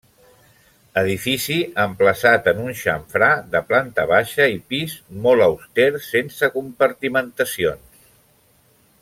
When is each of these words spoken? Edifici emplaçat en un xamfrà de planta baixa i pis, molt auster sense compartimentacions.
Edifici 1.01 1.57
emplaçat 1.83 2.49
en 2.51 2.63
un 2.63 2.73
xamfrà 2.79 3.29
de 3.57 3.61
planta 3.73 4.07
baixa 4.13 4.49
i 4.55 4.57
pis, 4.73 4.97
molt 5.27 5.47
auster 5.51 5.89
sense 6.09 6.51
compartimentacions. 6.57 8.05